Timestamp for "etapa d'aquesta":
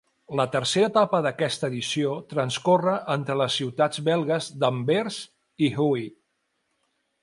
0.91-1.69